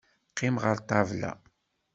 Qqim 0.31 0.55
ɣer 0.63 0.77
ṭṭabla. 0.83 1.31